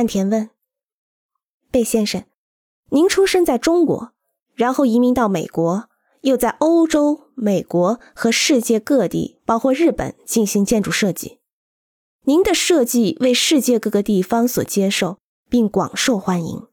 [0.00, 0.48] 岸田问
[1.70, 2.24] ：“贝先生，
[2.88, 4.14] 您出生在中国，
[4.54, 5.90] 然后移民到美国，
[6.22, 11.40] 又在欧洲、美国和世界各地，包括日本进行建筑设计。
[12.22, 15.18] 您的设计为世界各个地方所接受，
[15.50, 16.66] 并广受欢迎。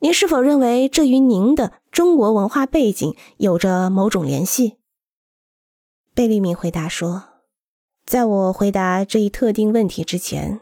[0.00, 4.76] 您是否认为这与您的中国文化背景有着某种联系？”
[6.12, 7.28] 贝利明回答说。
[8.04, 10.60] 在我回答这一特定问题之前，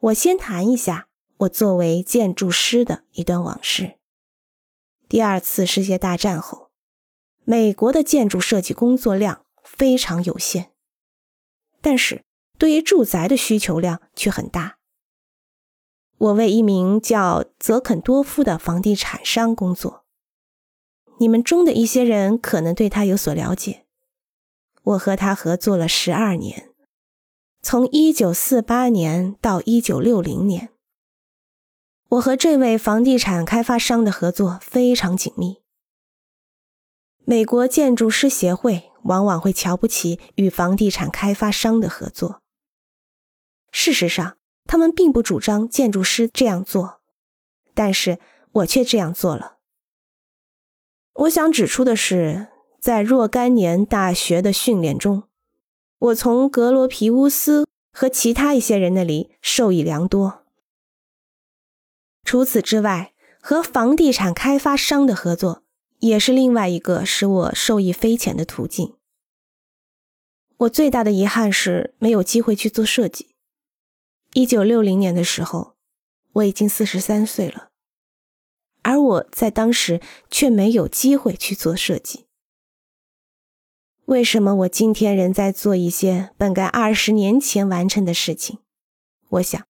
[0.00, 1.08] 我先谈一下
[1.40, 3.98] 我作为建筑师的一段往事。
[5.08, 6.70] 第二次世界大战后，
[7.44, 10.72] 美国的建筑设计工作量非常有限，
[11.80, 12.24] 但是
[12.58, 14.76] 对于住宅的需求量却很大。
[16.18, 20.04] 我为一名叫泽肯多夫的房地产商工作，
[21.18, 23.86] 你们中的一些人可能对他有所了解。
[24.82, 26.68] 我和他合作了十二年。
[27.62, 30.70] 从一九四八年到一九六零年，
[32.10, 35.62] 我和这位房地产开发商的合作非常紧密。
[37.24, 42.42] 美国建筑师协会往往会瞧不起与房地产开发商的合作。
[43.70, 47.00] 事实上，他们并不主张建筑师这样做，
[47.74, 48.18] 但是
[48.52, 49.58] 我却这样做了。
[51.12, 52.48] 我想指出的是，
[52.80, 55.22] 在若干年大学的训练中。
[55.98, 60.39] 我从格罗皮乌斯和其他一些人那里受益良多。
[62.30, 65.64] 除此之外，和房地产开发商的合作
[65.98, 68.94] 也是另外一个使我受益匪浅的途径。
[70.58, 73.34] 我最大的遗憾是没有机会去做设计。
[74.34, 75.74] 一九六零年的时候，
[76.34, 77.70] 我已经四十三岁了，
[78.82, 82.26] 而我在当时却没有机会去做设计。
[84.04, 88.60] 为什么我今天仍在做一些本该二十年前完成的事情？
[89.30, 89.66] 我想，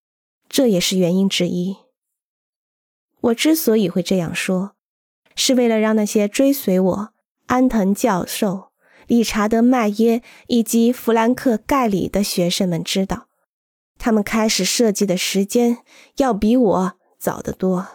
[0.47, 1.79] 这也是原因之一。
[3.21, 4.77] 我之所以会这样说，
[5.35, 7.15] 是为了让那些追随我
[7.47, 8.73] 安藤教授、
[9.07, 13.29] 理查德麦耶以及弗兰克盖里的学生们知道，
[13.99, 15.79] 他们开始设计的时间
[16.17, 17.89] 要比我早得多。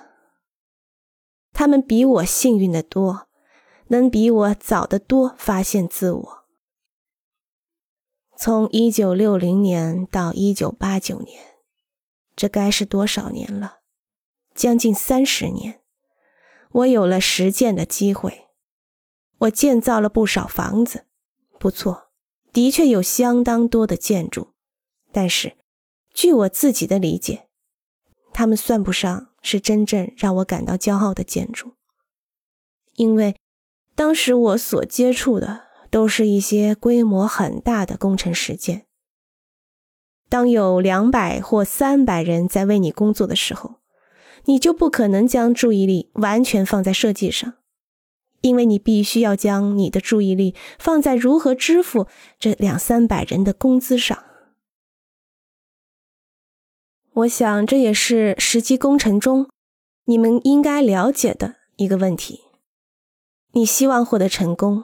[1.53, 3.27] 他们比我幸运的多。
[3.89, 6.45] 能比我早得多发现自我。
[8.35, 11.39] 从一九六零年到一九八九年，
[12.35, 13.81] 这该是多少年了？
[14.55, 15.81] 将近三十年。
[16.71, 18.47] 我有了实践的机会，
[19.37, 21.05] 我建造了不少房子，
[21.59, 22.09] 不错，
[22.51, 24.53] 的确有相当多的建筑。
[25.11, 25.57] 但是，
[26.13, 27.47] 据我自己的理解，
[28.33, 31.73] 他们算不上是真正让我感到骄傲的建筑，
[32.95, 33.35] 因为。
[33.97, 38.87] 当时我所接触的都是一些规模很大的工程实践。
[40.27, 43.75] 当有两百或三百人在为你工作的时候，
[44.45, 47.55] 你就不可能将注意力完全放在设计上，
[48.41, 52.07] 因为你必须要将你的注意力放在如何支付
[52.39, 54.23] 这两三百人的工资上。
[57.13, 59.49] 我想这也是实际工程中
[60.05, 62.41] 你们应该了解的一个问题。
[63.53, 64.83] 你希望获得成功，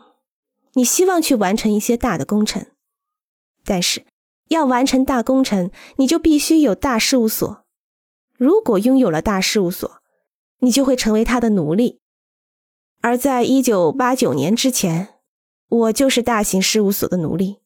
[0.74, 2.66] 你希望去完成一些大的工程，
[3.66, 4.06] 但是
[4.48, 7.61] 要完成大工程，你就必须有大事务所。
[8.42, 10.02] 如果拥有了大事务所，
[10.62, 12.02] 你就会成为他的奴隶。
[13.00, 15.20] 而在一九八九年之前，
[15.70, 17.61] 我就是大型事务所的奴隶。